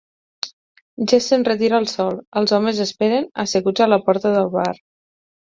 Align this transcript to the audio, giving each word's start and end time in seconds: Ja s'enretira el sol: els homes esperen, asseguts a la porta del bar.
Ja 1.11 1.19
s'enretira 1.25 1.81
el 1.81 1.85
sol: 1.91 2.17
els 2.41 2.55
homes 2.59 2.81
esperen, 2.87 3.29
asseguts 3.45 3.87
a 3.87 3.91
la 3.93 4.01
porta 4.09 4.35
del 4.41 4.53
bar. 4.59 4.69